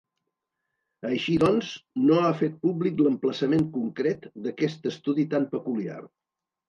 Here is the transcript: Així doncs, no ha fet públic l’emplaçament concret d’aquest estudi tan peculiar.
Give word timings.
Així 1.09 1.35
doncs, 1.43 1.67
no 2.07 2.17
ha 2.23 2.31
fet 2.39 2.57
públic 2.63 3.03
l’emplaçament 3.03 3.69
concret 3.79 4.27
d’aquest 4.47 4.93
estudi 4.93 5.27
tan 5.35 5.47
peculiar. 5.57 6.01